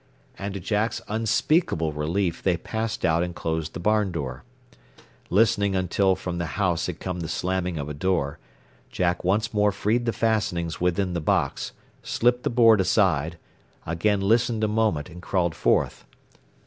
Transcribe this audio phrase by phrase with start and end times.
[0.35, 4.43] And to Jack's unspeakable relief they passed out and closed the barn door.
[5.29, 8.39] Listening until from the house had come the slamming of a door,
[8.89, 13.37] Jack once more freed the fastenings within the box, slipped the board aside,
[13.85, 16.03] again listened a moment, and crawled forth.